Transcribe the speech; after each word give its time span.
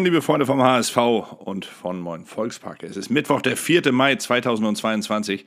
Moin, 0.00 0.06
liebe 0.06 0.22
Freunde 0.22 0.46
vom 0.46 0.62
HSV 0.62 0.96
und 1.44 1.66
von 1.66 2.00
Moin 2.00 2.24
Volkspark. 2.24 2.82
Es 2.84 2.96
ist 2.96 3.10
Mittwoch, 3.10 3.42
der 3.42 3.58
4. 3.58 3.92
Mai 3.92 4.16
2022 4.16 5.44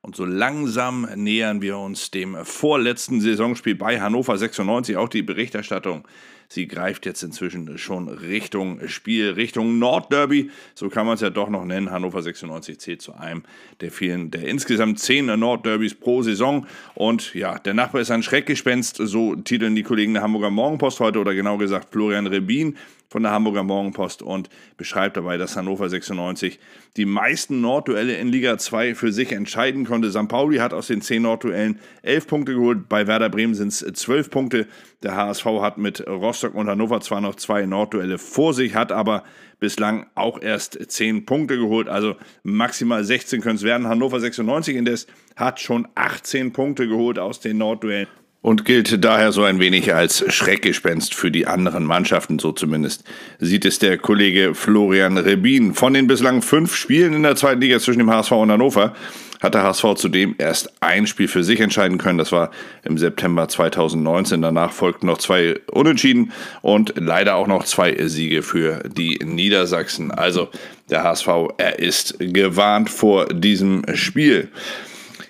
und 0.00 0.14
so 0.14 0.24
langsam 0.24 1.08
nähern 1.16 1.60
wir 1.60 1.76
uns 1.76 2.12
dem 2.12 2.36
vorletzten 2.44 3.20
Saisonspiel 3.20 3.74
bei 3.74 4.00
Hannover 4.00 4.38
96. 4.38 4.96
Auch 4.96 5.08
die 5.08 5.22
Berichterstattung 5.22 6.04
Sie 6.48 6.68
greift 6.68 7.06
jetzt 7.06 7.22
inzwischen 7.22 7.76
schon 7.78 8.08
Richtung 8.08 8.86
Spiel, 8.88 9.30
Richtung 9.30 9.78
Nordderby. 9.78 10.50
So 10.74 10.88
kann 10.88 11.06
man 11.06 11.16
es 11.16 11.20
ja 11.20 11.30
doch 11.30 11.48
noch 11.48 11.64
nennen. 11.64 11.90
Hannover 11.90 12.22
96 12.22 12.78
zählt 12.78 13.02
zu 13.02 13.14
einem 13.14 13.42
der 13.80 13.90
vielen, 13.90 14.30
der 14.30 14.46
insgesamt 14.46 15.00
zehn 15.00 15.26
Nordderbys 15.26 15.94
pro 15.94 16.22
Saison. 16.22 16.66
Und 16.94 17.34
ja, 17.34 17.58
der 17.58 17.74
Nachbar 17.74 18.00
ist 18.00 18.10
ein 18.10 18.22
Schreckgespenst, 18.22 18.96
so 18.96 19.34
titeln 19.34 19.74
die 19.74 19.82
Kollegen 19.82 20.14
der 20.14 20.22
Hamburger 20.22 20.50
Morgenpost 20.50 21.00
heute 21.00 21.18
oder 21.18 21.34
genau 21.34 21.56
gesagt 21.56 21.88
Florian 21.90 22.26
Rebin 22.26 22.76
von 23.08 23.22
der 23.22 23.32
Hamburger 23.32 23.62
Morgenpost 23.62 24.22
und 24.22 24.48
beschreibt 24.76 25.16
dabei, 25.16 25.36
dass 25.36 25.56
Hannover 25.56 25.88
96 25.88 26.58
die 26.96 27.06
meisten 27.06 27.60
Nordduelle 27.60 28.16
in 28.16 28.28
Liga 28.28 28.58
2 28.58 28.94
für 28.94 29.12
sich 29.12 29.32
entscheiden 29.32 29.84
konnte. 29.84 30.10
St. 30.10 30.28
Pauli 30.28 30.58
hat 30.58 30.72
aus 30.72 30.88
den 30.88 31.02
zehn 31.02 31.22
Nordduellen 31.22 31.78
elf 32.02 32.26
Punkte 32.26 32.54
geholt, 32.54 32.88
bei 32.88 33.06
Werder 33.06 33.28
Bremen 33.28 33.54
sind 33.54 33.68
es 33.68 33.78
zwölf 33.94 34.30
Punkte. 34.30 34.66
Der 35.02 35.14
HSV 35.14 35.44
hat 35.60 35.78
mit 35.78 36.06
Rostock 36.06 36.54
und 36.54 36.68
Hannover 36.68 37.00
zwar 37.00 37.20
noch 37.20 37.36
zwei 37.36 37.66
Nordduelle 37.66 38.18
vor 38.18 38.54
sich, 38.54 38.74
hat 38.74 38.92
aber 38.92 39.24
bislang 39.60 40.06
auch 40.14 40.40
erst 40.40 40.78
zehn 40.90 41.24
Punkte 41.24 41.56
geholt, 41.56 41.88
also 41.88 42.16
maximal 42.42 43.04
16 43.04 43.40
können 43.40 43.56
es 43.56 43.62
werden. 43.62 43.86
Hannover 43.86 44.20
96 44.20 44.76
indes 44.76 45.06
hat 45.34 45.60
schon 45.60 45.88
18 45.94 46.52
Punkte 46.52 46.88
geholt 46.88 47.18
aus 47.18 47.40
den 47.40 47.58
Nordduellen 47.58 48.08
und 48.46 48.64
gilt 48.64 49.04
daher 49.04 49.32
so 49.32 49.42
ein 49.42 49.58
wenig 49.58 49.92
als 49.92 50.24
Schreckgespenst 50.32 51.16
für 51.16 51.32
die 51.32 51.48
anderen 51.48 51.82
Mannschaften, 51.82 52.38
so 52.38 52.52
zumindest 52.52 53.02
sieht 53.40 53.64
es 53.64 53.80
der 53.80 53.98
Kollege 53.98 54.54
Florian 54.54 55.18
Rebin. 55.18 55.74
Von 55.74 55.94
den 55.94 56.06
bislang 56.06 56.42
fünf 56.42 56.76
Spielen 56.76 57.12
in 57.12 57.24
der 57.24 57.34
zweiten 57.34 57.60
Liga 57.60 57.80
zwischen 57.80 57.98
dem 57.98 58.08
HSV 58.08 58.30
und 58.30 58.52
Hannover 58.52 58.94
hat 59.42 59.54
der 59.54 59.64
HSV 59.64 59.94
zudem 59.96 60.36
erst 60.38 60.80
ein 60.80 61.08
Spiel 61.08 61.26
für 61.26 61.42
sich 61.42 61.58
entscheiden 61.58 61.98
können. 61.98 62.18
Das 62.18 62.30
war 62.30 62.52
im 62.84 62.98
September 62.98 63.48
2019. 63.48 64.42
Danach 64.42 64.70
folgten 64.70 65.06
noch 65.06 65.18
zwei 65.18 65.58
Unentschieden 65.66 66.30
und 66.62 66.94
leider 66.94 67.34
auch 67.34 67.48
noch 67.48 67.64
zwei 67.64 67.96
Siege 68.06 68.44
für 68.44 68.84
die 68.88 69.18
Niedersachsen. 69.24 70.12
Also 70.12 70.50
der 70.88 71.02
HSV, 71.02 71.28
er 71.58 71.80
ist 71.80 72.14
gewarnt 72.20 72.90
vor 72.90 73.26
diesem 73.26 73.82
Spiel. 73.94 74.50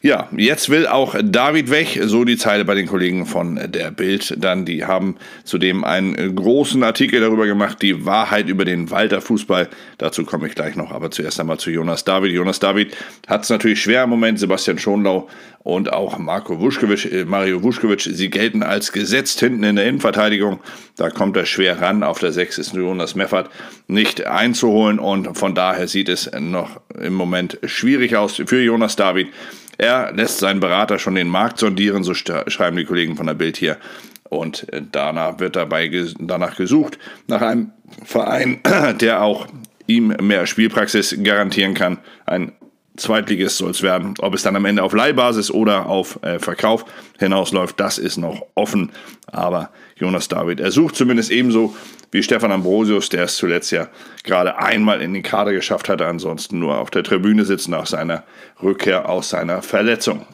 Ja, 0.06 0.28
jetzt 0.36 0.68
will 0.68 0.86
auch 0.86 1.16
David 1.20 1.68
weg, 1.68 1.98
so 2.04 2.24
die 2.24 2.36
Zeile 2.36 2.64
bei 2.64 2.76
den 2.76 2.86
Kollegen 2.86 3.26
von 3.26 3.58
der 3.72 3.90
Bild. 3.90 4.36
Dann, 4.38 4.64
die 4.64 4.84
haben 4.84 5.16
zudem 5.42 5.82
einen 5.82 6.36
großen 6.36 6.84
Artikel 6.84 7.20
darüber 7.20 7.44
gemacht, 7.44 7.82
die 7.82 8.06
Wahrheit 8.06 8.48
über 8.48 8.64
den 8.64 8.92
Walter 8.92 9.20
Fußball. 9.20 9.68
Dazu 9.98 10.24
komme 10.24 10.46
ich 10.46 10.54
gleich 10.54 10.76
noch, 10.76 10.92
aber 10.92 11.10
zuerst 11.10 11.40
einmal 11.40 11.58
zu 11.58 11.72
Jonas 11.72 12.04
David. 12.04 12.30
Jonas 12.30 12.60
David 12.60 12.96
hat 13.26 13.42
es 13.42 13.50
natürlich 13.50 13.82
schwer 13.82 14.04
im 14.04 14.10
Moment. 14.10 14.38
Sebastian 14.38 14.78
Schonlau 14.78 15.26
und 15.64 15.92
auch 15.92 16.18
Marco 16.18 16.60
Vuskovic, 16.60 17.10
äh, 17.10 17.24
Mario 17.24 17.64
Vuskovic, 17.64 18.02
sie 18.02 18.30
gelten 18.30 18.62
als 18.62 18.92
gesetzt 18.92 19.40
hinten 19.40 19.64
in 19.64 19.74
der 19.74 19.86
Innenverteidigung. 19.86 20.60
Da 20.94 21.10
kommt 21.10 21.36
er 21.36 21.46
schwer 21.46 21.80
ran. 21.80 22.04
Auf 22.04 22.20
der 22.20 22.30
6 22.30 22.58
ist 22.58 22.74
Jonas 22.74 23.16
Meffert 23.16 23.50
nicht 23.88 24.24
einzuholen 24.24 25.00
und 25.00 25.36
von 25.36 25.56
daher 25.56 25.88
sieht 25.88 26.08
es 26.08 26.30
noch 26.38 26.80
im 26.96 27.14
Moment 27.14 27.58
schwierig 27.64 28.14
aus 28.14 28.40
für 28.46 28.62
Jonas 28.62 28.94
David. 28.94 29.30
Er 29.78 30.12
lässt 30.12 30.38
seinen 30.38 30.60
Berater 30.60 30.98
schon 30.98 31.14
den 31.14 31.28
Markt 31.28 31.58
sondieren, 31.58 32.02
so 32.02 32.14
schreiben 32.14 32.76
die 32.76 32.84
Kollegen 32.84 33.16
von 33.16 33.26
der 33.26 33.34
Bild 33.34 33.56
hier. 33.56 33.76
Und 34.24 34.72
äh, 34.72 34.82
danach 34.90 35.38
wird 35.38 35.56
dabei 35.56 35.90
danach 36.18 36.56
gesucht, 36.56 36.98
nach 37.28 37.42
einem 37.42 37.70
Verein, 38.04 38.60
der 39.00 39.22
auch 39.22 39.46
ihm 39.86 40.08
mehr 40.20 40.46
Spielpraxis 40.46 41.16
garantieren 41.22 41.74
kann. 41.74 41.98
Ein 42.24 42.52
Zweitligist 42.96 43.58
soll 43.58 43.70
es 43.70 43.82
werden. 43.82 44.14
Ob 44.20 44.34
es 44.34 44.42
dann 44.42 44.56
am 44.56 44.64
Ende 44.64 44.82
auf 44.82 44.94
Leihbasis 44.94 45.50
oder 45.50 45.86
auf 45.86 46.18
äh, 46.22 46.38
Verkauf 46.38 46.84
hinausläuft, 47.18 47.78
das 47.78 47.98
ist 47.98 48.16
noch 48.16 48.46
offen. 48.54 48.90
Aber 49.26 49.70
Jonas 49.98 50.28
David, 50.28 50.60
er 50.60 50.70
sucht 50.70 50.94
zumindest 50.94 51.30
ebenso 51.30 51.74
wie 52.10 52.22
Stefan 52.22 52.52
Ambrosius, 52.52 53.08
der 53.08 53.24
es 53.24 53.36
zuletzt 53.36 53.72
ja 53.72 53.88
gerade 54.24 54.58
einmal 54.58 55.00
in 55.00 55.14
den 55.14 55.22
Kader 55.22 55.52
geschafft 55.52 55.88
hatte, 55.88 56.06
ansonsten 56.06 56.58
nur 56.58 56.78
auf 56.78 56.90
der 56.90 57.02
Tribüne 57.02 57.46
sitzt 57.46 57.68
nach 57.68 57.86
seiner 57.86 58.24
Rückkehr 58.62 59.08
aus 59.08 59.30
seiner 59.30 59.62
Verletzung. 59.62 60.26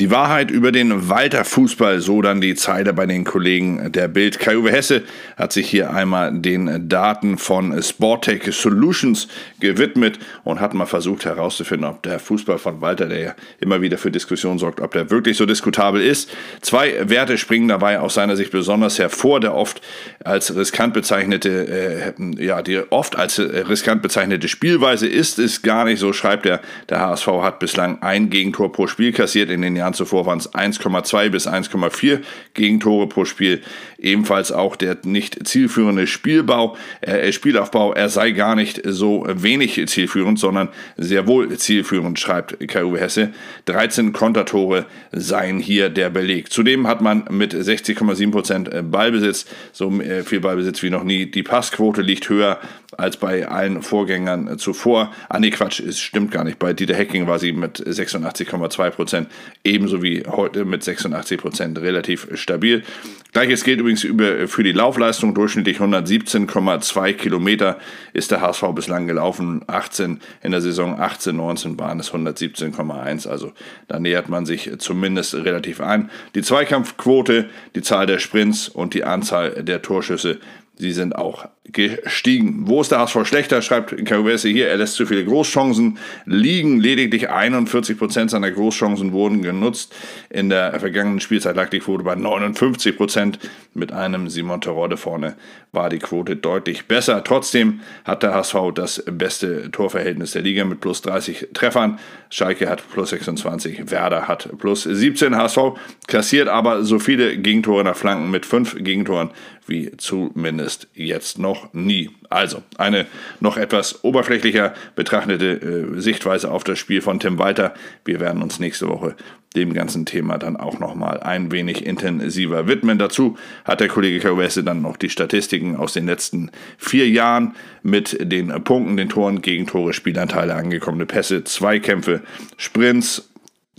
Die 0.00 0.10
Wahrheit 0.10 0.50
über 0.50 0.72
den 0.72 1.08
Walter 1.08 1.44
Fußball, 1.44 2.00
so 2.00 2.20
dann 2.20 2.40
die 2.40 2.56
Zeile 2.56 2.92
bei 2.92 3.06
den 3.06 3.22
Kollegen 3.22 3.92
der 3.92 4.08
Bild. 4.08 4.40
Kai-Uwe 4.40 4.72
Hesse 4.72 5.04
hat 5.36 5.52
sich 5.52 5.70
hier 5.70 5.92
einmal 5.92 6.36
den 6.36 6.88
Daten 6.88 7.38
von 7.38 7.80
Sporttech 7.80 8.42
Solutions 8.52 9.28
gewidmet 9.60 10.18
und 10.42 10.58
hat 10.58 10.74
mal 10.74 10.86
versucht 10.86 11.24
herauszufinden, 11.26 11.88
ob 11.88 12.02
der 12.02 12.18
Fußball 12.18 12.58
von 12.58 12.80
Walter, 12.80 13.06
der 13.06 13.20
ja 13.20 13.34
immer 13.60 13.82
wieder 13.82 13.96
für 13.96 14.10
Diskussionen 14.10 14.58
sorgt, 14.58 14.80
ob 14.80 14.90
der 14.90 15.12
wirklich 15.12 15.36
so 15.36 15.46
diskutabel 15.46 16.00
ist. 16.00 16.28
Zwei 16.60 17.08
Werte 17.08 17.38
springen 17.38 17.68
dabei 17.68 18.00
aus 18.00 18.14
seiner 18.14 18.34
Sicht 18.34 18.50
besonders 18.50 18.98
hervor, 18.98 19.38
der 19.38 19.54
oft 19.54 19.80
als 20.24 20.56
riskant 20.56 20.92
bezeichnete, 20.92 22.14
äh, 22.18 22.44
ja, 22.44 22.62
die 22.62 22.80
oft 22.90 23.14
als 23.14 23.38
riskant 23.38 24.02
bezeichnete 24.02 24.48
Spielweise 24.48 25.06
ist, 25.06 25.38
ist 25.38 25.62
gar 25.62 25.84
nicht 25.84 26.00
so, 26.00 26.12
schreibt 26.12 26.46
er. 26.46 26.60
Der 26.88 26.98
HSV 26.98 27.28
hat 27.42 27.60
bislang 27.60 28.02
ein 28.02 28.28
Gegentor 28.28 28.72
pro 28.72 28.88
Spiel 28.88 29.12
kassiert 29.12 29.50
in 29.50 29.62
den 29.62 29.76
Jahren 29.76 29.83
Jahren 29.84 29.94
zuvor 29.94 30.26
waren 30.26 30.38
es 30.38 30.52
1,2 30.52 31.28
bis 31.28 31.46
1,4 31.46 32.20
Gegentore 32.54 33.06
pro 33.06 33.24
Spiel. 33.24 33.62
Ebenfalls 33.98 34.50
auch 34.50 34.76
der 34.76 34.96
nicht 35.04 35.46
zielführende 35.46 36.06
Spielbau, 36.06 36.76
äh, 37.02 37.32
Spielaufbau, 37.32 37.92
er 37.92 38.08
sei 38.08 38.30
gar 38.30 38.56
nicht 38.56 38.80
so 38.84 39.26
wenig 39.28 39.80
zielführend, 39.86 40.38
sondern 40.38 40.68
sehr 40.96 41.26
wohl 41.26 41.56
zielführend, 41.56 42.18
schreibt 42.18 42.56
Kai-Uwe 42.66 43.00
Hesse. 43.00 43.32
13 43.66 44.12
Kontertore 44.12 44.86
seien 45.12 45.58
hier 45.58 45.90
der 45.90 46.10
Beleg. 46.10 46.50
Zudem 46.50 46.86
hat 46.86 47.00
man 47.00 47.24
mit 47.30 47.54
60,7% 47.54 48.82
Ballbesitz, 48.82 49.46
so 49.72 49.90
äh, 50.00 50.22
viel 50.22 50.40
Ballbesitz 50.40 50.82
wie 50.82 50.90
noch 50.90 51.04
nie. 51.04 51.26
Die 51.26 51.42
Passquote 51.42 52.00
liegt 52.00 52.28
höher 52.28 52.58
als 52.98 53.16
bei 53.16 53.46
allen 53.46 53.82
Vorgängern 53.82 54.58
zuvor. 54.58 55.12
Ah 55.28 55.38
nee, 55.38 55.50
Quatsch, 55.50 55.80
es 55.80 56.00
stimmt 56.00 56.30
gar 56.30 56.44
nicht. 56.44 56.58
Bei 56.58 56.72
Dieter 56.72 56.94
Hecking 56.94 57.26
war 57.26 57.38
sie 57.38 57.52
mit 57.52 57.80
86,2% 57.80 59.26
ebenso 59.74 60.02
wie 60.02 60.22
heute 60.26 60.64
mit 60.64 60.82
86% 60.82 61.80
relativ 61.80 62.28
stabil. 62.34 62.84
Gleiches 63.32 63.64
gilt 63.64 63.80
übrigens 63.80 64.04
über, 64.04 64.46
für 64.46 64.62
die 64.62 64.72
Laufleistung. 64.72 65.34
Durchschnittlich 65.34 65.78
117,2 65.78 67.12
Kilometer 67.14 67.78
ist 68.12 68.30
der 68.30 68.40
HSV 68.40 68.62
bislang 68.74 69.08
gelaufen. 69.08 69.62
18 69.66 70.20
in 70.42 70.52
der 70.52 70.60
Saison 70.60 71.00
18, 71.00 71.36
19 71.36 71.78
waren 71.78 71.98
es 71.98 72.12
117,1. 72.12 73.28
Also 73.28 73.52
da 73.88 73.98
nähert 73.98 74.28
man 74.28 74.46
sich 74.46 74.70
zumindest 74.78 75.34
relativ 75.34 75.80
ein. 75.80 76.10
Die 76.36 76.42
Zweikampfquote, 76.42 77.50
die 77.74 77.82
Zahl 77.82 78.06
der 78.06 78.20
Sprints 78.20 78.68
und 78.68 78.94
die 78.94 79.02
Anzahl 79.02 79.64
der 79.64 79.82
Torschüsse 79.82 80.38
Sie 80.76 80.92
sind 80.92 81.14
auch 81.14 81.46
gestiegen. 81.72 82.62
Wo 82.66 82.80
ist 82.82 82.90
der 82.90 82.98
HSV 82.98 83.26
schlechter? 83.26 83.62
Schreibt 83.62 84.04
Kawese 84.04 84.48
hier, 84.48 84.68
er 84.68 84.76
lässt 84.76 84.94
zu 84.94 85.06
viele 85.06 85.24
Großchancen 85.24 85.98
liegen. 86.26 86.78
Lediglich 86.78 87.30
41 87.30 87.98
Prozent 87.98 88.30
seiner 88.30 88.50
Großchancen 88.50 89.12
wurden 89.12 89.42
genutzt. 89.42 89.94
In 90.28 90.50
der 90.50 90.78
vergangenen 90.78 91.20
Spielzeit 91.20 91.56
lag 91.56 91.70
die 91.70 91.80
Quote 91.80 92.04
bei 92.04 92.14
59%. 92.14 92.96
Prozent. 92.96 93.38
Mit 93.72 93.92
einem 93.92 94.28
Simon 94.28 94.60
Terodde 94.60 94.96
vorne 94.96 95.34
war 95.72 95.88
die 95.88 95.98
Quote 95.98 96.36
deutlich 96.36 96.86
besser. 96.86 97.24
Trotzdem 97.24 97.80
hat 98.04 98.22
der 98.22 98.34
HSV 98.34 98.56
das 98.74 99.02
beste 99.10 99.70
Torverhältnis 99.72 100.32
der 100.32 100.42
Liga 100.42 100.64
mit 100.64 100.80
plus 100.80 101.02
30 101.02 101.48
Treffern. 101.54 101.98
Schalke 102.30 102.68
hat 102.68 102.84
plus 102.92 103.10
26, 103.10 103.90
Werder 103.90 104.28
hat 104.28 104.48
plus 104.58 104.84
17. 104.84 105.36
HSV 105.36 105.58
kassiert 106.06 106.48
aber 106.48 106.84
so 106.84 106.98
viele 106.98 107.36
Gegentore 107.36 107.82
nach 107.82 107.96
Flanken 107.96 108.30
mit 108.30 108.46
fünf 108.46 108.76
Gegentoren 108.78 109.30
wie 109.66 109.96
zumindest 109.96 110.88
jetzt 110.94 111.38
noch 111.38 111.53
nie. 111.72 112.10
Also 112.30 112.62
eine 112.78 113.06
noch 113.40 113.56
etwas 113.56 114.04
oberflächlicher 114.04 114.74
betrachtete 114.96 115.94
äh, 115.96 116.00
Sichtweise 116.00 116.50
auf 116.50 116.64
das 116.64 116.78
Spiel 116.78 117.00
von 117.00 117.20
Tim 117.20 117.38
Walter. 117.38 117.74
Wir 118.04 118.20
werden 118.20 118.42
uns 118.42 118.58
nächste 118.58 118.88
Woche 118.88 119.16
dem 119.54 119.72
ganzen 119.72 120.04
Thema 120.04 120.36
dann 120.38 120.56
auch 120.56 120.80
noch 120.80 120.94
mal 120.94 121.20
ein 121.20 121.52
wenig 121.52 121.86
intensiver 121.86 122.66
widmen. 122.66 122.98
Dazu 122.98 123.36
hat 123.64 123.80
der 123.80 123.88
Kollege 123.88 124.18
Kawese 124.18 124.64
dann 124.64 124.82
noch 124.82 124.96
die 124.96 125.10
Statistiken 125.10 125.76
aus 125.76 125.92
den 125.92 126.06
letzten 126.06 126.50
vier 126.76 127.08
Jahren 127.08 127.54
mit 127.82 128.18
den 128.20 128.48
Punkten, 128.64 128.96
den 128.96 129.08
Toren, 129.08 129.42
Gegentore, 129.42 129.92
Spielanteile, 129.92 130.54
angekommene 130.54 131.06
Pässe, 131.06 131.44
Zweikämpfe, 131.44 132.22
Sprints, 132.56 133.30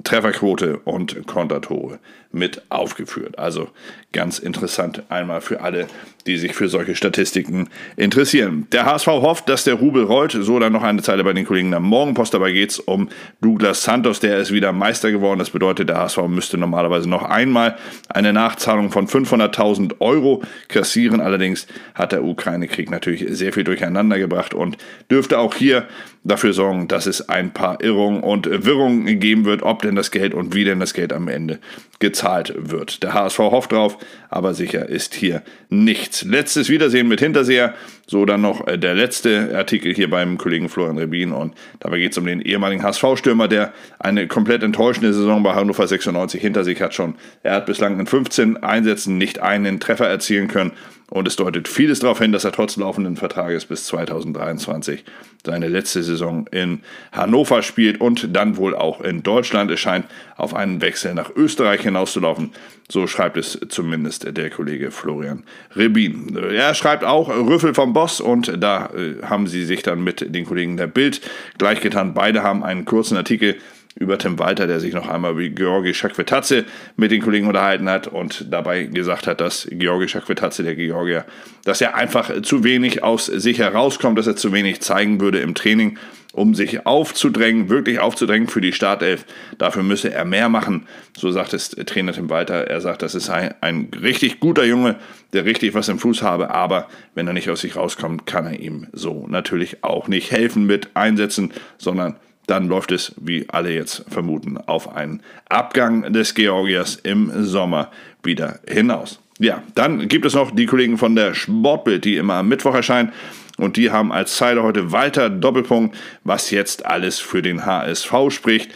Trefferquote 0.04 0.78
und 0.80 1.26
Kontertore 1.26 2.00
mit 2.36 2.62
aufgeführt. 2.70 3.40
Also 3.40 3.70
ganz 4.12 4.40
interessant 4.40 5.04
einmal 5.10 5.42
für 5.42 5.62
alle, 5.62 5.88
die 6.28 6.38
sich 6.38 6.54
für 6.56 6.70
solche 6.70 6.96
Statistiken 6.96 7.70
interessieren. 7.98 8.68
Der 8.72 8.86
HSV 8.86 9.08
hofft, 9.08 9.50
dass 9.50 9.64
der 9.64 9.76
Rubel 9.76 10.04
rollt. 10.04 10.32
So 10.32 10.60
dann 10.60 10.74
noch 10.74 10.84
eine 10.84 11.02
Zeile 11.02 11.24
bei 11.24 11.34
den 11.34 11.46
Kollegen 11.46 11.72
der 11.72 11.80
Morgenpost. 11.80 12.34
Dabei 12.34 12.52
geht 12.52 12.72
es 12.72 12.80
um 12.80 13.10
Douglas 13.42 13.84
Santos, 13.84 14.20
der 14.20 14.38
ist 14.40 14.52
wieder 14.52 14.72
Meister 14.72 15.12
geworden. 15.12 15.40
Das 15.40 15.50
bedeutet, 15.50 15.90
der 15.90 15.98
HSV 15.98 16.28
müsste 16.28 16.58
normalerweise 16.58 17.10
noch 17.10 17.24
einmal 17.24 17.78
eine 18.10 18.34
Nachzahlung 18.34 18.92
von 18.92 19.08
500.000 19.08 20.00
Euro 20.00 20.42
kassieren. 20.68 21.22
Allerdings 21.22 21.68
hat 21.94 22.12
der 22.12 22.24
Ukraine-Krieg 22.24 22.90
natürlich 22.90 23.26
sehr 23.30 23.54
viel 23.54 23.64
durcheinander 23.64 24.18
gebracht 24.18 24.54
und 24.54 24.78
dürfte 25.12 25.40
auch 25.40 25.56
hier 25.56 25.88
dafür 26.24 26.54
sorgen, 26.54 26.88
dass 26.88 27.06
es 27.06 27.30
ein 27.30 27.52
paar 27.52 27.82
Irrungen 27.84 28.22
und 28.22 28.66
Wirrungen 28.66 29.20
geben 29.20 29.46
wird, 29.46 29.62
ob 29.62 29.84
denn 29.84 29.96
das 29.96 30.10
Geld 30.10 30.34
und 30.34 30.56
wie 30.56 30.64
denn 30.64 30.80
das 30.80 30.94
Geld 30.94 31.14
am 31.14 31.28
Ende 31.28 31.60
gezahlt 32.00 32.54
wird. 32.56 33.04
Der 33.04 33.14
HSV 33.14 33.40
hofft 33.40 33.72
drauf, 33.72 33.98
aber 34.30 34.54
sicher 34.54 34.88
ist 34.88 35.16
hier 35.16 35.42
nichts. 35.70 36.24
Letztes 36.24 36.70
Wiedersehen 36.70 37.08
mit 37.08 37.20
Hinterseher, 37.20 37.74
so 38.08 38.26
dann 38.26 38.42
noch 38.42 38.68
äh, 38.68 38.78
der 38.78 38.94
letzte 38.94 39.56
Artikel 39.56 39.94
hier 39.94 40.10
beim 40.10 40.38
Kollegen 40.38 40.70
Florian 40.70 40.98
Rebin 40.98 41.32
und 41.32 41.54
dabei 41.80 42.00
geht 42.00 42.12
es 42.12 42.18
um 42.18 42.26
den 42.26 42.42
ehemaligen 42.42 42.84
HSV-Stürmer, 42.84 43.48
der 43.48 43.74
eine 44.00 44.28
komplett 44.28 44.64
enttäuschende 44.64 45.14
Saison 45.14 45.44
bei 45.44 45.54
Hannover 45.54 45.88
96 45.88 46.42
hinter 46.42 46.64
sich 46.64 46.82
hat 46.82 46.94
schon. 46.94 47.16
Er 47.44 47.56
hat 47.56 47.66
bislang 47.66 48.00
in 48.00 48.08
15 48.08 48.58
Einsätzen 48.64 49.18
nicht 49.18 49.40
einen 49.40 49.80
Treffer 49.80 50.08
erzielen 50.08 50.48
können 50.48 50.72
und 51.10 51.28
es 51.28 51.36
deutet 51.36 51.68
vieles 51.68 52.00
darauf 52.00 52.20
hin, 52.20 52.32
dass 52.32 52.46
er 52.46 52.52
trotz 52.52 52.78
laufenden 52.78 53.16
Vertrages 53.16 53.66
bis 53.66 53.86
2023 53.86 55.04
seine 55.46 55.68
letzte 55.68 56.02
Saison 56.02 56.48
in 56.48 56.82
Hannover 57.12 57.62
spielt 57.62 58.02
und 58.02 58.36
dann 58.36 58.58
wohl 58.58 58.76
auch 58.76 59.02
in 59.02 59.22
Deutschland. 59.22 59.70
Es 59.70 59.80
scheint 59.80 60.06
auf 60.36 60.56
einen 60.56 60.82
Wechsel 60.82 61.14
nach 61.14 61.30
Österreich 61.36 61.82
hinauszulaufen. 61.82 62.52
So 62.88 63.08
schreibt 63.08 63.38
es 63.38 63.60
zumindest 63.70 64.38
der 64.38 64.50
Kollege 64.52 64.92
Florian 64.92 65.44
Rebin. 65.76 66.38
Er 66.38 66.76
schreibt 66.76 67.04
auch 67.04 67.30
Rüffel 67.30 67.74
vom 67.74 67.94
Boss 67.94 68.22
und 68.22 68.62
da 68.62 68.92
äh, 68.96 69.24
haben 69.24 69.48
sie 69.48 69.66
sich 69.66 69.82
dann 69.82 70.04
mit 70.04 70.34
den 70.34 70.46
Kollegen 70.46 70.78
der 70.78 70.88
Bild 70.88 71.22
gleichgetan. 71.58 72.14
Beide 72.14 72.44
haben 72.44 72.64
einen 72.64 72.86
kurzen 72.86 73.18
Artikel 73.18 73.56
über 73.98 74.18
Tim 74.18 74.38
Walter, 74.40 74.68
der 74.68 74.82
sich 74.82 74.94
noch 74.94 75.08
einmal 75.08 75.38
wie 75.38 75.50
Georgi 75.50 75.94
Schakwetatze 75.94 76.66
mit 76.98 77.12
den 77.12 77.22
Kollegen 77.22 77.48
unterhalten 77.48 77.90
hat 77.90 78.08
und 78.08 78.52
dabei 78.52 78.84
gesagt 78.84 79.26
hat, 79.26 79.40
dass 79.40 79.68
Georgi 79.72 80.10
Schakwetatze, 80.10 80.64
der 80.64 80.76
Georgier, 80.76 81.26
dass 81.64 81.80
er 81.80 81.96
einfach 81.96 82.42
zu 82.42 82.66
wenig 82.66 83.04
aus 83.04 83.28
sich 83.28 83.60
herauskommt, 83.60 84.20
dass 84.20 84.28
er 84.28 84.36
zu 84.36 84.52
wenig 84.52 84.82
zeigen 84.82 85.22
würde 85.22 85.40
im 85.40 85.56
Training, 85.56 85.98
um 86.34 86.54
sich 86.54 86.86
aufzudrängen, 86.86 87.70
wirklich 87.70 88.00
aufzudrängen 88.00 88.50
für 88.50 88.60
die 88.60 88.74
Startelf. 88.74 89.26
Dafür 89.58 89.84
müsse 89.84 90.14
er 90.14 90.26
mehr 90.26 90.50
machen. 90.50 90.88
So 91.16 91.32
sagt 91.32 91.54
es 91.54 91.70
Trainer 91.70 92.12
Tim 92.12 92.30
Walter. 92.30 92.68
Er 92.68 92.82
sagt, 92.82 93.02
das 93.02 93.16
ist 93.16 93.30
ein, 93.30 93.54
ein 93.62 93.90
richtig 94.02 94.42
guter 94.42 94.66
Junge, 94.66 94.98
der 95.32 95.46
richtig 95.46 95.74
was 95.74 95.88
im 95.88 96.00
Fuß 96.00 96.22
habe, 96.22 96.54
aber 96.54 96.90
wenn 97.14 97.28
er 97.28 97.34
nicht 97.34 97.50
aus 97.50 97.62
sich 97.62 97.78
rauskommt, 97.78 98.26
kann 98.26 98.46
er 98.46 98.60
ihm 98.60 98.88
so 98.92 99.26
natürlich 99.30 99.86
auch 99.86 100.10
nicht 100.10 100.32
helfen 100.32 100.66
mit 100.66 100.90
Einsätzen, 100.96 101.54
sondern 101.78 102.18
dann 102.48 102.68
läuft 102.68 102.92
es, 102.92 103.14
wie 103.18 103.46
alle 103.50 103.74
jetzt 103.74 104.06
vermuten, 104.10 104.58
auf 104.58 104.96
einen 104.96 105.22
Abgang 105.50 106.14
des 106.14 106.34
Georgiers 106.34 107.00
im 107.04 107.32
Sommer 107.44 107.92
wieder 108.24 108.60
hinaus. 108.68 109.20
Ja, 109.40 109.64
dann 109.76 110.08
gibt 110.08 110.26
es 110.26 110.34
noch 110.34 110.52
die 110.52 110.66
Kollegen 110.66 110.98
von 110.98 111.16
der 111.16 111.34
Sportbild, 111.34 112.06
die 112.06 112.16
immer 112.16 112.36
am 112.36 112.48
Mittwoch 112.48 112.74
erscheinen. 112.74 113.12
Und 113.58 113.78
die 113.78 113.92
haben 113.92 114.12
als 114.12 114.36
Zeile 114.36 114.64
heute 114.64 114.92
Walter 114.92 115.30
Doppelpunkt, 115.30 115.98
was 116.24 116.52
jetzt 116.52 116.86
alles 116.86 117.20
für 117.20 117.42
den 117.42 117.66
HSV 117.66 118.14
spricht. 118.30 118.72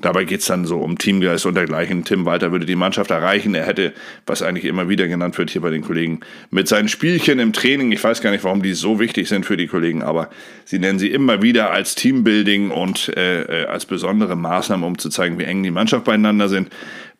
Dabei 0.00 0.24
geht 0.24 0.40
es 0.40 0.46
dann 0.46 0.64
so 0.64 0.78
um 0.78 0.98
Teamgeist 0.98 1.46
und 1.46 1.54
dergleichen. 1.54 2.04
Tim 2.04 2.24
Walter 2.26 2.50
würde 2.50 2.66
die 2.66 2.74
Mannschaft 2.74 3.12
erreichen. 3.12 3.54
Er 3.54 3.64
hätte, 3.64 3.92
was 4.26 4.42
eigentlich 4.42 4.64
immer 4.64 4.88
wieder 4.88 5.06
genannt 5.06 5.38
wird 5.38 5.50
hier 5.50 5.62
bei 5.62 5.70
den 5.70 5.82
Kollegen, 5.82 6.20
mit 6.50 6.66
seinen 6.66 6.88
Spielchen 6.88 7.38
im 7.38 7.52
Training, 7.52 7.92
ich 7.92 8.02
weiß 8.02 8.20
gar 8.20 8.32
nicht, 8.32 8.42
warum 8.42 8.62
die 8.62 8.74
so 8.74 8.98
wichtig 8.98 9.28
sind 9.28 9.46
für 9.46 9.56
die 9.56 9.68
Kollegen, 9.68 10.02
aber 10.02 10.30
sie 10.64 10.80
nennen 10.80 10.98
sie 10.98 11.10
immer 11.10 11.42
wieder 11.42 11.70
als 11.70 11.94
Teambuilding 11.94 12.70
und 12.70 13.08
äh, 13.16 13.42
äh 13.42 13.66
als 13.66 13.86
besondere 13.86 14.36
Maßnahmen, 14.36 14.84
um 14.84 14.98
zu 14.98 15.10
zeigen, 15.10 15.38
wie 15.38 15.44
eng 15.44 15.62
die 15.62 15.70
Mannschaft 15.70 16.04
beieinander 16.04 16.48
sind. 16.48 16.70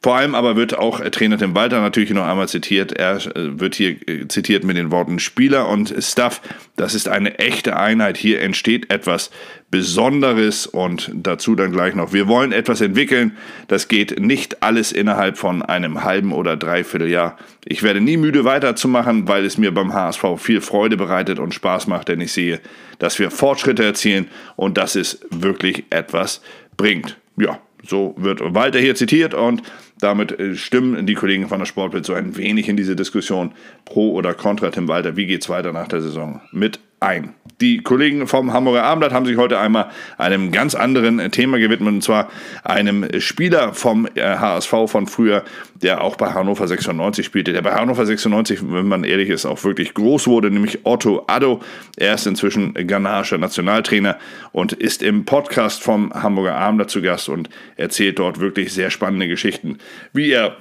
Vor 0.04 0.16
allem 0.16 0.34
aber 0.34 0.54
wird 0.54 0.76
auch 0.76 1.00
Trainer 1.00 1.38
Tim 1.38 1.54
Walter 1.54 1.80
natürlich 1.80 2.10
noch 2.10 2.26
einmal 2.26 2.46
zitiert. 2.46 2.92
Er 2.92 3.16
äh, 3.16 3.58
wird 3.58 3.74
hier 3.74 3.96
äh, 4.06 4.28
zitiert 4.28 4.62
mit 4.62 4.76
den 4.76 4.90
Worten 4.90 5.18
Spieler 5.18 5.66
und 5.66 5.94
Staff. 5.98 6.42
Das 6.76 6.94
ist 6.94 7.08
eine 7.08 7.38
echte 7.38 7.78
Einheit. 7.78 8.18
Hier 8.18 8.42
entsteht 8.42 8.92
etwas 8.92 9.30
Besonderes 9.70 10.66
und 10.66 11.10
dazu 11.14 11.54
dann 11.54 11.72
gleich 11.72 11.94
noch. 11.94 12.12
Wir 12.12 12.28
wollen 12.28 12.52
etwas 12.52 12.82
entwickeln. 12.82 13.38
Das 13.66 13.88
geht 13.88 14.20
nicht 14.20 14.62
alles 14.62 14.92
innerhalb 14.92 15.38
von 15.38 15.62
einem 15.62 16.04
halben 16.04 16.34
oder 16.34 16.58
dreiviertel 16.58 17.08
Jahr. 17.08 17.38
Ich 17.64 17.82
werde 17.82 18.02
nie 18.02 18.18
müde 18.18 18.44
weiterzumachen, 18.44 19.26
weil 19.26 19.46
es 19.46 19.56
mir 19.56 19.72
beim 19.72 19.94
HSV 19.94 20.22
viel 20.36 20.60
Freude 20.60 20.98
bereitet 20.98 21.38
und 21.38 21.54
Spaß 21.54 21.86
macht, 21.86 22.08
denn 22.08 22.20
ich 22.20 22.32
sehe, 22.32 22.60
dass 22.98 23.18
wir 23.18 23.30
Fortschritte 23.30 23.82
erzielen 23.82 24.28
und 24.56 24.76
dass 24.76 24.96
es 24.96 25.20
wirklich 25.30 25.84
etwas 25.88 26.42
bringt. 26.76 27.16
Ja, 27.38 27.58
so 27.86 28.14
wird 28.16 28.40
Walter 28.42 28.78
hier 28.78 28.94
zitiert 28.94 29.34
und 29.34 29.62
damit 29.98 30.38
äh, 30.38 30.54
stimmen 30.56 31.06
die 31.06 31.14
Kollegen 31.14 31.48
von 31.48 31.58
der 31.58 31.66
Sportbild 31.66 32.04
so 32.04 32.14
ein 32.14 32.36
wenig 32.36 32.69
in 32.69 32.76
diese 32.76 32.96
Diskussion 32.96 33.52
pro 33.84 34.12
oder 34.12 34.34
contra 34.34 34.70
Tim 34.70 34.88
Walter. 34.88 35.16
Wie 35.16 35.26
geht 35.26 35.42
es 35.42 35.48
weiter 35.48 35.72
nach 35.72 35.88
der 35.88 36.00
Saison 36.00 36.40
mit 36.52 36.81
ein? 37.04 37.34
Die 37.60 37.82
Kollegen 37.82 38.26
vom 38.26 38.52
Hamburger 38.52 38.82
Abendblatt 38.82 39.12
haben 39.12 39.26
sich 39.26 39.36
heute 39.36 39.60
einmal 39.60 39.90
einem 40.18 40.50
ganz 40.50 40.74
anderen 40.74 41.30
Thema 41.30 41.58
gewidmet, 41.58 41.94
und 41.94 42.02
zwar 42.02 42.28
einem 42.64 43.08
Spieler 43.20 43.74
vom 43.74 44.08
HSV 44.16 44.72
äh, 44.72 44.86
von 44.88 45.06
früher, 45.06 45.44
der 45.80 46.02
auch 46.02 46.16
bei 46.16 46.32
Hannover 46.32 46.66
96 46.66 47.24
spielte, 47.24 47.52
der 47.52 47.62
bei 47.62 47.72
Hannover 47.72 48.04
96, 48.04 48.60
wenn 48.72 48.88
man 48.88 49.04
ehrlich 49.04 49.28
ist, 49.28 49.46
auch 49.46 49.62
wirklich 49.62 49.94
groß 49.94 50.26
wurde, 50.26 50.50
nämlich 50.50 50.80
Otto 50.84 51.24
Addo. 51.28 51.60
Er 51.96 52.14
ist 52.14 52.26
inzwischen 52.26 52.74
ghanaischer 52.74 53.38
Nationaltrainer 53.38 54.18
und 54.50 54.72
ist 54.72 55.02
im 55.02 55.24
Podcast 55.24 55.82
vom 55.82 56.12
Hamburger 56.12 56.56
Abendblatt 56.56 56.90
zu 56.90 57.02
Gast 57.02 57.28
und 57.28 57.48
erzählt 57.76 58.18
dort 58.18 58.40
wirklich 58.40 58.72
sehr 58.72 58.90
spannende 58.90 59.28
Geschichten, 59.28 59.78
wie 60.12 60.32
er 60.32 60.56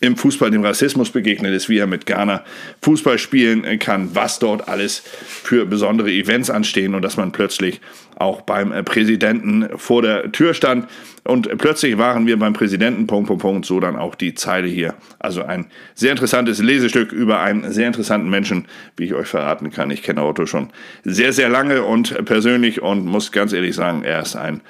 im 0.00 0.16
Fußball 0.16 0.50
dem 0.50 0.64
Rassismus 0.64 1.10
begegnet 1.10 1.54
ist, 1.54 1.68
wie 1.68 1.78
er 1.78 1.86
mit 1.86 2.06
Ghana 2.06 2.44
Fußball 2.82 3.18
spielen 3.18 3.78
kann, 3.78 4.14
was 4.14 4.38
dort 4.38 4.68
alles 4.68 5.02
für 5.26 5.66
besondere 5.66 6.10
Events 6.10 6.50
anstehen 6.50 6.94
und 6.94 7.02
dass 7.02 7.16
man 7.16 7.32
plötzlich 7.32 7.80
auch 8.16 8.42
beim 8.42 8.84
Präsidenten 8.84 9.68
vor 9.76 10.02
der 10.02 10.32
Tür 10.32 10.54
stand 10.54 10.88
und 11.28 11.58
plötzlich 11.58 11.98
waren 11.98 12.26
wir 12.26 12.38
beim 12.38 12.54
Präsidenten, 12.54 13.06
Punkt, 13.06 13.28
Punkt, 13.28 13.42
Punkt, 13.42 13.66
so 13.66 13.80
dann 13.80 13.96
auch 13.96 14.14
die 14.14 14.34
Zeile 14.34 14.66
hier. 14.66 14.94
Also 15.18 15.42
ein 15.42 15.66
sehr 15.94 16.12
interessantes 16.12 16.62
Lesestück 16.62 17.12
über 17.12 17.40
einen 17.40 17.70
sehr 17.70 17.86
interessanten 17.86 18.30
Menschen, 18.30 18.64
wie 18.96 19.04
ich 19.04 19.14
euch 19.14 19.28
verraten 19.28 19.70
kann. 19.70 19.90
Ich 19.90 20.02
kenne 20.02 20.24
Otto 20.24 20.46
schon 20.46 20.70
sehr, 21.04 21.34
sehr 21.34 21.50
lange 21.50 21.82
und 21.82 22.24
persönlich 22.24 22.80
und 22.80 23.04
muss 23.04 23.30
ganz 23.30 23.52
ehrlich 23.52 23.74
sagen, 23.74 24.04
er 24.04 24.22
ist 24.22 24.36
ein 24.36 24.62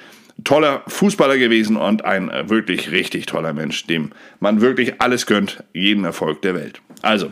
toller 0.49 0.81
Fußballer 0.87 1.37
gewesen 1.37 1.77
und 1.77 2.05
ein 2.05 2.31
äh, 2.31 2.49
wirklich 2.49 2.89
richtig 2.89 3.27
toller 3.27 3.53
Mensch, 3.53 3.85
dem 3.85 4.09
man 4.39 4.61
wirklich 4.61 4.99
alles 4.99 5.27
gönnt, 5.27 5.63
jeden 5.73 6.05
Erfolg 6.05 6.41
der 6.41 6.55
Welt. 6.55 6.81
Also, 7.03 7.31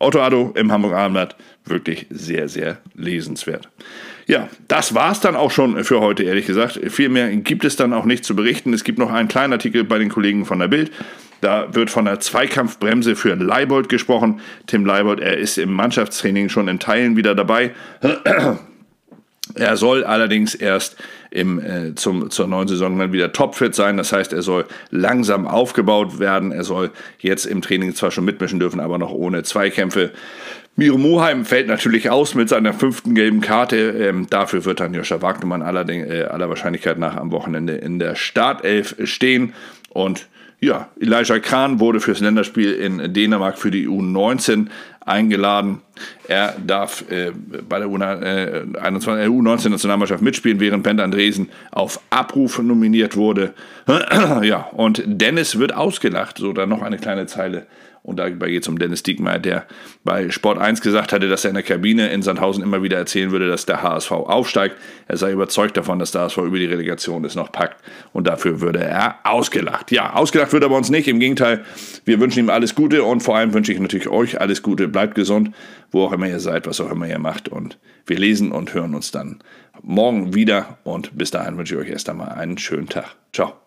Otto 0.00 0.20
Addo 0.20 0.52
im 0.56 0.72
Hamburger 0.72 0.96
Abendblatt, 0.96 1.36
wirklich 1.64 2.06
sehr, 2.10 2.48
sehr 2.48 2.78
lesenswert. 2.96 3.68
Ja, 4.26 4.48
das 4.66 4.96
war 4.96 5.12
es 5.12 5.20
dann 5.20 5.36
auch 5.36 5.52
schon 5.52 5.84
für 5.84 6.00
heute, 6.00 6.24
ehrlich 6.24 6.46
gesagt. 6.46 6.80
Viel 6.88 7.08
mehr 7.08 7.30
gibt 7.36 7.64
es 7.64 7.76
dann 7.76 7.92
auch 7.92 8.04
nicht 8.04 8.24
zu 8.24 8.34
berichten. 8.34 8.72
Es 8.72 8.82
gibt 8.82 8.98
noch 8.98 9.12
einen 9.12 9.28
kleinen 9.28 9.52
Artikel 9.52 9.84
bei 9.84 9.98
den 9.98 10.08
Kollegen 10.08 10.44
von 10.44 10.58
der 10.58 10.66
Bild. 10.66 10.90
Da 11.40 11.72
wird 11.72 11.88
von 11.88 12.04
der 12.04 12.18
Zweikampfbremse 12.18 13.14
für 13.14 13.36
Leibold 13.36 13.88
gesprochen. 13.88 14.40
Tim 14.66 14.84
Leibold, 14.84 15.20
er 15.20 15.38
ist 15.38 15.56
im 15.56 15.72
Mannschaftstraining 15.72 16.48
schon 16.48 16.66
in 16.66 16.80
Teilen 16.80 17.16
wieder 17.16 17.36
dabei. 17.36 17.70
Er 19.54 19.76
soll 19.76 20.04
allerdings 20.04 20.54
erst 20.54 20.96
im, 21.30 21.60
äh, 21.60 21.94
zum, 21.94 22.30
zur 22.30 22.46
neuen 22.46 22.66
Saison 22.66 22.98
dann 22.98 23.12
wieder 23.12 23.32
topfit 23.32 23.74
sein. 23.74 23.96
Das 23.96 24.12
heißt, 24.12 24.32
er 24.32 24.42
soll 24.42 24.64
langsam 24.90 25.46
aufgebaut 25.46 26.18
werden. 26.18 26.50
Er 26.50 26.64
soll 26.64 26.90
jetzt 27.18 27.44
im 27.44 27.60
Training 27.60 27.94
zwar 27.94 28.10
schon 28.10 28.24
mitmischen 28.24 28.58
dürfen, 28.58 28.80
aber 28.80 28.98
noch 28.98 29.10
ohne 29.10 29.42
Zweikämpfe. 29.42 30.12
Miro 30.76 30.98
Moheim 30.98 31.44
fällt 31.44 31.68
natürlich 31.68 32.10
aus 32.10 32.34
mit 32.34 32.48
seiner 32.48 32.72
fünften 32.72 33.14
gelben 33.14 33.40
Karte. 33.40 33.76
Ähm, 33.76 34.26
dafür 34.28 34.64
wird 34.64 34.80
dann 34.80 34.94
Joscha 34.94 35.22
Wagnermann 35.22 35.62
aller, 35.62 35.88
äh, 35.88 36.24
aller 36.24 36.48
Wahrscheinlichkeit 36.48 36.98
nach 36.98 37.16
am 37.16 37.30
Wochenende 37.30 37.74
in 37.74 37.98
der 37.98 38.16
Startelf 38.16 38.96
stehen. 39.04 39.52
Und 39.90 40.26
ja, 40.60 40.88
Elijah 40.98 41.38
Kran 41.38 41.78
wurde 41.78 42.00
fürs 42.00 42.20
Länderspiel 42.20 42.72
in 42.72 43.12
Dänemark 43.12 43.58
für 43.58 43.70
die 43.70 43.86
U19 43.86 44.68
eingeladen. 45.04 45.82
Er 46.28 46.54
darf 46.64 47.04
äh, 47.10 47.32
bei 47.68 47.78
der 47.78 47.88
U19-Nationalmannschaft 47.88 50.20
äh, 50.20 50.24
mitspielen, 50.24 50.60
während 50.60 50.82
Bent 50.82 51.00
Andresen 51.00 51.48
auf 51.70 52.00
Abruf 52.10 52.58
nominiert 52.58 53.16
wurde. 53.16 53.54
ja, 54.42 54.68
und 54.72 55.02
Dennis 55.06 55.58
wird 55.58 55.74
ausgelacht. 55.74 56.36
So, 56.38 56.52
dann 56.52 56.68
noch 56.68 56.82
eine 56.82 56.98
kleine 56.98 57.26
Zeile 57.26 57.66
und 58.04 58.18
dabei 58.18 58.50
geht 58.50 58.62
es 58.62 58.68
um 58.68 58.78
Dennis 58.78 59.02
Diekmeyer, 59.02 59.38
der 59.38 59.64
bei 60.04 60.28
Sport 60.28 60.58
1 60.58 60.82
gesagt 60.82 61.14
hatte, 61.14 61.30
dass 61.30 61.44
er 61.44 61.48
in 61.48 61.54
der 61.54 61.62
Kabine 61.62 62.10
in 62.10 62.20
Sandhausen 62.20 62.62
immer 62.62 62.82
wieder 62.82 62.98
erzählen 62.98 63.30
würde, 63.30 63.48
dass 63.48 63.64
der 63.64 63.82
HSV 63.82 64.12
aufsteigt. 64.12 64.76
Er 65.08 65.16
sei 65.16 65.32
überzeugt 65.32 65.78
davon, 65.78 65.98
dass 65.98 66.12
der 66.12 66.22
HSV 66.22 66.36
über 66.36 66.58
die 66.58 66.66
Relegation 66.66 67.24
es 67.24 67.34
noch 67.34 67.50
packt 67.50 67.82
und 68.12 68.26
dafür 68.26 68.60
würde 68.60 68.80
er 68.80 69.20
ausgelacht. 69.24 69.90
Ja, 69.90 70.12
ausgelacht 70.12 70.52
wird 70.52 70.62
er 70.62 70.68
bei 70.68 70.76
uns 70.76 70.90
nicht. 70.90 71.08
Im 71.08 71.18
Gegenteil, 71.18 71.64
wir 72.04 72.20
wünschen 72.20 72.40
ihm 72.40 72.50
alles 72.50 72.74
Gute 72.74 73.04
und 73.04 73.22
vor 73.22 73.38
allem 73.38 73.54
wünsche 73.54 73.72
ich 73.72 73.80
natürlich 73.80 74.08
euch 74.08 74.38
alles 74.38 74.62
Gute. 74.62 74.92
Bleibt 74.94 75.16
gesund, 75.16 75.50
wo 75.90 76.04
auch 76.04 76.12
immer 76.12 76.28
ihr 76.28 76.38
seid, 76.38 76.68
was 76.68 76.80
auch 76.80 76.88
immer 76.88 77.08
ihr 77.08 77.18
macht 77.18 77.48
und 77.48 77.78
wir 78.06 78.16
lesen 78.16 78.52
und 78.52 78.72
hören 78.74 78.94
uns 78.94 79.10
dann 79.10 79.40
morgen 79.82 80.34
wieder 80.34 80.78
und 80.84 81.18
bis 81.18 81.32
dahin 81.32 81.58
wünsche 81.58 81.74
ich 81.74 81.80
euch 81.80 81.88
erst 81.90 82.08
einmal 82.08 82.28
einen 82.28 82.58
schönen 82.58 82.88
Tag. 82.88 83.16
Ciao. 83.32 83.63